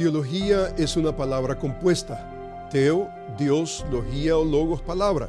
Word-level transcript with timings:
Teología 0.00 0.74
es 0.78 0.96
una 0.96 1.14
palabra 1.14 1.58
compuesta. 1.58 2.68
Teo, 2.70 3.10
Dios, 3.38 3.84
logía 3.92 4.38
o 4.38 4.46
logos, 4.46 4.80
palabra. 4.80 5.28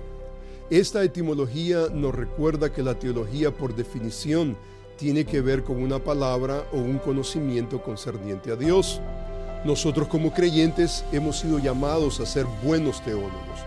Esta 0.70 1.04
etimología 1.04 1.88
nos 1.94 2.16
recuerda 2.16 2.72
que 2.72 2.82
la 2.82 2.98
teología 2.98 3.52
por 3.52 3.76
definición 3.76 4.56
tiene 4.96 5.26
que 5.26 5.42
ver 5.42 5.66
con 5.66 5.84
una 5.84 6.00
palabra 6.00 6.64
o 6.72 6.78
un 6.78 7.00
conocimiento 7.00 7.84
concerniente 7.84 8.50
a 8.50 8.56
Dios. 8.56 9.02
Nosotros 9.66 10.08
como 10.08 10.34
creyentes 10.34 11.04
hemos 11.12 11.40
sido 11.40 11.60
llamados 11.60 12.22
a 12.22 12.26
ser 12.26 12.46
buenos 12.64 13.04
teólogos. 13.04 13.60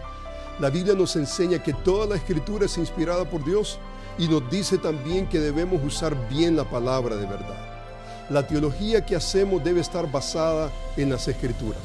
La 0.59 0.71
Biblia 0.71 0.95
nos 0.95 1.17
enseña 1.17 1.63
que 1.63 1.75
toda 1.75 2.07
la 2.07 2.17
escritura 2.17 2.65
es 2.65 2.79
inspirada 2.79 3.29
por 3.29 3.45
Dios 3.45 3.79
y 4.17 4.27
nos 4.27 4.49
dice 4.51 4.79
también 4.79 5.29
que 5.29 5.39
debemos 5.39 5.85
usar 5.85 6.17
bien 6.31 6.57
la 6.57 6.65
palabra 6.65 7.15
de 7.17 7.27
verdad. 7.27 7.74
La 8.31 8.47
teología 8.47 9.05
que 9.05 9.17
hacemos 9.17 9.63
debe 9.63 9.81
estar 9.81 10.11
basada 10.11 10.71
en 10.97 11.11
las 11.11 11.29
escrituras. 11.29 11.83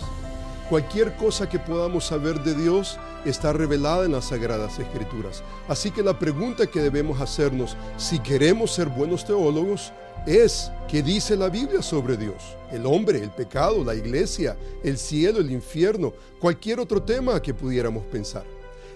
Cualquier 0.69 1.15
cosa 1.15 1.49
que 1.49 1.59
podamos 1.59 2.05
saber 2.05 2.41
de 2.43 2.53
Dios 2.53 2.97
está 3.25 3.51
revelada 3.51 4.05
en 4.05 4.13
las 4.13 4.25
sagradas 4.25 4.79
escrituras. 4.79 5.43
Así 5.67 5.91
que 5.91 6.03
la 6.03 6.17
pregunta 6.17 6.67
que 6.67 6.79
debemos 6.79 7.19
hacernos 7.19 7.75
si 7.97 8.19
queremos 8.19 8.71
ser 8.71 8.87
buenos 8.87 9.25
teólogos 9.25 9.91
es, 10.25 10.71
¿qué 10.87 11.01
dice 11.01 11.35
la 11.35 11.49
Biblia 11.49 11.81
sobre 11.81 12.17
Dios? 12.17 12.55
El 12.71 12.85
hombre, 12.85 13.21
el 13.21 13.31
pecado, 13.31 13.83
la 13.83 13.95
iglesia, 13.95 14.55
el 14.83 14.97
cielo, 14.97 15.39
el 15.39 15.51
infierno, 15.51 16.13
cualquier 16.39 16.79
otro 16.79 17.01
tema 17.01 17.41
que 17.41 17.53
pudiéramos 17.53 18.05
pensar. 18.05 18.43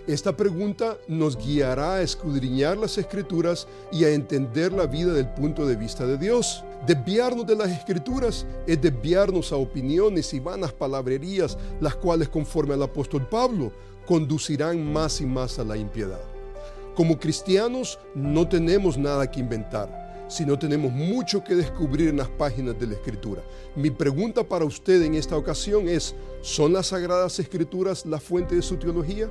Esta 0.06 0.36
pregunta 0.36 0.98
nos 1.08 1.38
guiará 1.38 1.94
a 1.94 2.02
escudriñar 2.02 2.76
las 2.76 2.98
escrituras 2.98 3.70
y 3.90 4.04
a 4.04 4.09
entender 4.09 4.73
la 4.73 4.86
vida 4.86 5.14
del 5.14 5.30
punto 5.30 5.66
de 5.66 5.78
vista 5.78 6.06
de 6.06 6.18
Dios. 6.18 6.62
Desviarnos 6.86 7.48
de 7.48 7.56
las 7.56 7.70
escrituras 7.72 8.46
es 8.68 8.81
desviarnos 8.81 9.54
a 9.54 9.56
opiniones 9.56 10.34
y 10.34 10.42
vanas 10.42 10.74
palabrerías, 10.74 11.58
las 11.80 11.96
cuales, 11.96 12.28
conforme 12.28 12.74
al 12.74 12.84
apóstol 12.84 13.26
Pablo, 13.30 13.72
conducirán 14.06 14.92
más 14.92 15.22
y 15.22 15.26
más 15.26 15.58
a 15.58 15.64
la 15.64 15.78
impiedad. 15.78 16.20
Como 16.96 17.18
cristianos 17.18 17.98
no 18.14 18.46
tenemos 18.50 18.98
nada 18.98 19.31
que 19.31 19.40
inventar, 19.40 20.26
sino 20.28 20.59
tenemos 20.59 20.92
mucho 20.92 21.46
que 21.46 21.56
descubrir 21.56 22.09
en 22.09 22.18
las 22.18 22.28
páginas 22.28 22.78
de 22.78 22.88
la 22.88 22.96
Escritura. 22.96 23.42
Mi 23.78 23.90
pregunta 23.90 24.44
para 24.44 24.66
usted 24.66 25.02
en 25.02 25.16
esta 25.16 25.38
ocasión 25.38 25.88
es, 25.88 26.14
¿son 26.42 26.74
las 26.74 26.88
Sagradas 26.88 27.40
Escrituras 27.40 28.06
la 28.06 28.20
fuente 28.20 28.56
de 28.56 28.62
su 28.62 28.76
teología? 28.76 29.30